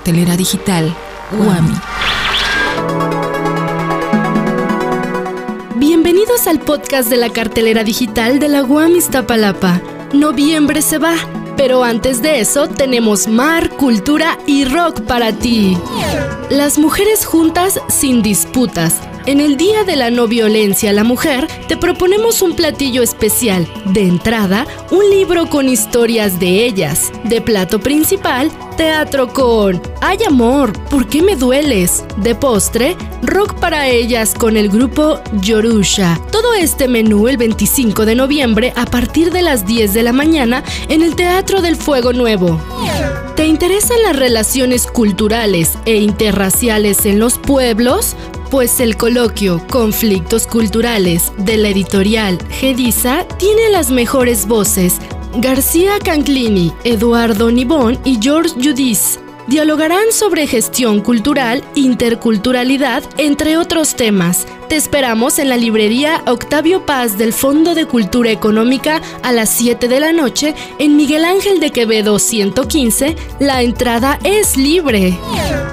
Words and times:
Cartelera 0.00 0.34
digital 0.34 0.96
Guami. 1.30 1.74
Bienvenidos 5.76 6.46
al 6.46 6.58
podcast 6.60 7.10
de 7.10 7.18
la 7.18 7.28
cartelera 7.28 7.84
digital 7.84 8.38
de 8.38 8.48
la 8.48 8.62
Guam 8.62 8.96
Iztapalapa. 8.96 9.82
Noviembre 10.14 10.80
se 10.80 10.96
va, 10.96 11.16
pero 11.58 11.84
antes 11.84 12.22
de 12.22 12.40
eso 12.40 12.66
tenemos 12.66 13.28
mar, 13.28 13.76
cultura 13.76 14.38
y 14.46 14.64
rock 14.64 15.02
para 15.02 15.32
ti. 15.32 15.76
Las 16.48 16.78
mujeres 16.78 17.26
juntas 17.26 17.78
sin 17.88 18.22
disputas. 18.22 19.02
En 19.26 19.38
el 19.38 19.58
Día 19.58 19.84
de 19.84 19.96
la 19.96 20.10
No 20.10 20.26
Violencia 20.26 20.90
a 20.90 20.92
la 20.94 21.04
Mujer 21.04 21.46
te 21.68 21.76
proponemos 21.76 22.40
un 22.40 22.56
platillo 22.56 23.02
especial. 23.02 23.68
De 23.84 24.02
entrada, 24.02 24.66
un 24.90 25.08
libro 25.10 25.48
con 25.50 25.68
historias 25.68 26.40
de 26.40 26.64
ellas. 26.64 27.12
De 27.24 27.42
plato 27.42 27.80
principal, 27.80 28.50
teatro 28.78 29.28
con 29.28 29.80
Ay 30.00 30.18
amor, 30.26 30.72
¿por 30.88 31.06
qué 31.06 31.22
me 31.22 31.36
dueles? 31.36 32.02
De 32.16 32.34
postre, 32.34 32.96
rock 33.22 33.54
para 33.60 33.88
ellas 33.88 34.34
con 34.34 34.56
el 34.56 34.70
grupo 34.70 35.20
Yorusha. 35.42 36.18
Todo 36.32 36.54
este 36.54 36.88
menú 36.88 37.28
el 37.28 37.36
25 37.36 38.06
de 38.06 38.14
noviembre 38.14 38.72
a 38.74 38.86
partir 38.86 39.30
de 39.32 39.42
las 39.42 39.66
10 39.66 39.92
de 39.92 40.02
la 40.02 40.12
mañana 40.12 40.64
en 40.88 41.02
el 41.02 41.14
Teatro 41.14 41.60
del 41.60 41.76
Fuego 41.76 42.14
Nuevo. 42.14 42.58
¿Te 43.36 43.46
interesan 43.46 44.02
las 44.02 44.16
relaciones 44.16 44.86
culturales 44.86 45.78
e 45.86 45.96
interraciales 45.96 47.06
en 47.06 47.18
los 47.18 47.38
pueblos? 47.38 48.14
Pues 48.50 48.80
el 48.80 48.96
coloquio 48.96 49.64
Conflictos 49.68 50.48
Culturales 50.48 51.30
de 51.38 51.56
la 51.56 51.68
editorial 51.68 52.36
Gedisa 52.50 53.24
tiene 53.38 53.68
las 53.70 53.92
mejores 53.92 54.48
voces. 54.48 54.96
García 55.36 56.00
Canclini, 56.04 56.72
Eduardo 56.82 57.52
Nibón 57.52 58.00
y 58.04 58.18
George 58.20 58.56
Judis 58.60 59.20
dialogarán 59.46 60.10
sobre 60.10 60.48
gestión 60.48 61.00
cultural, 61.00 61.62
interculturalidad, 61.76 63.04
entre 63.18 63.56
otros 63.56 63.94
temas. 63.94 64.48
Te 64.68 64.74
esperamos 64.74 65.38
en 65.38 65.48
la 65.48 65.56
librería 65.56 66.20
Octavio 66.26 66.84
Paz 66.84 67.16
del 67.16 67.32
Fondo 67.32 67.76
de 67.76 67.86
Cultura 67.86 68.32
Económica 68.32 69.00
a 69.22 69.30
las 69.30 69.50
7 69.50 69.86
de 69.86 70.00
la 70.00 70.12
noche 70.12 70.56
en 70.80 70.96
Miguel 70.96 71.24
Ángel 71.24 71.60
de 71.60 71.70
Quevedo 71.70 72.18
115. 72.18 73.14
La 73.38 73.62
entrada 73.62 74.18
es 74.24 74.56
libre. 74.56 75.16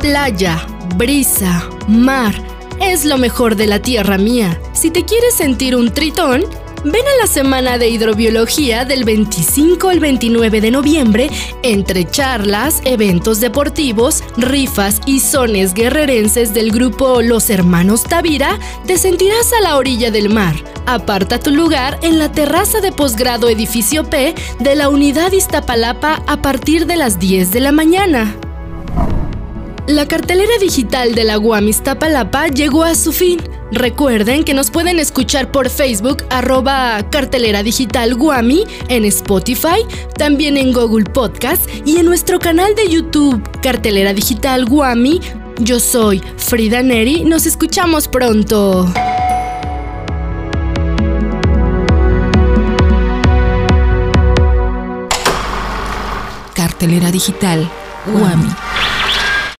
Playa, 0.00 0.66
brisa, 0.96 1.68
mar 1.86 2.51
es 2.90 3.04
lo 3.04 3.16
mejor 3.18 3.56
de 3.56 3.66
la 3.66 3.80
tierra 3.80 4.18
mía. 4.18 4.60
Si 4.72 4.90
te 4.90 5.04
quieres 5.04 5.34
sentir 5.34 5.76
un 5.76 5.92
tritón, 5.92 6.44
ven 6.84 7.06
a 7.06 7.20
la 7.20 7.28
semana 7.28 7.78
de 7.78 7.88
hidrobiología 7.88 8.84
del 8.84 9.04
25 9.04 9.88
al 9.88 10.00
29 10.00 10.60
de 10.60 10.70
noviembre 10.72 11.30
entre 11.62 12.04
charlas, 12.10 12.82
eventos 12.84 13.40
deportivos, 13.40 14.24
rifas 14.36 15.00
y 15.06 15.20
sones 15.20 15.74
guerrerenses 15.74 16.52
del 16.54 16.72
grupo 16.72 17.22
Los 17.22 17.50
Hermanos 17.50 18.02
Tavira, 18.02 18.58
te 18.86 18.98
sentirás 18.98 19.52
a 19.52 19.60
la 19.60 19.76
orilla 19.76 20.10
del 20.10 20.28
mar. 20.28 20.56
Aparta 20.86 21.38
tu 21.38 21.50
lugar 21.50 21.98
en 22.02 22.18
la 22.18 22.32
terraza 22.32 22.80
de 22.80 22.90
posgrado 22.90 23.48
edificio 23.48 24.04
P 24.04 24.34
de 24.58 24.74
la 24.74 24.88
unidad 24.88 25.30
Iztapalapa 25.30 26.22
a 26.26 26.42
partir 26.42 26.86
de 26.86 26.96
las 26.96 27.20
10 27.20 27.52
de 27.52 27.60
la 27.60 27.70
mañana. 27.70 28.36
La 29.88 30.06
cartelera 30.06 30.52
digital 30.60 31.12
de 31.16 31.24
la 31.24 31.40
UAM 31.40 31.66
Iztapalapa 31.66 32.46
llegó 32.46 32.84
a 32.84 32.94
su 32.94 33.12
fin. 33.12 33.40
Recuerden 33.72 34.44
que 34.44 34.54
nos 34.54 34.70
pueden 34.70 35.00
escuchar 35.00 35.50
por 35.50 35.68
Facebook 35.70 36.22
arroba 36.30 37.04
cartelera 37.10 37.64
digital 37.64 38.14
Guami, 38.14 38.64
en 38.88 39.04
Spotify, 39.06 39.84
también 40.16 40.56
en 40.56 40.72
Google 40.72 41.06
Podcast 41.06 41.68
y 41.84 41.96
en 41.96 42.06
nuestro 42.06 42.38
canal 42.38 42.76
de 42.76 42.88
YouTube 42.88 43.42
Cartelera 43.60 44.12
Digital 44.12 44.66
Guami. 44.66 45.20
Yo 45.58 45.80
soy 45.80 46.22
Frida 46.36 46.82
Neri, 46.82 47.24
nos 47.24 47.46
escuchamos 47.46 48.06
pronto. 48.06 48.86
Cartelera 56.54 57.10
digital 57.10 57.68
Guami. 58.06 58.48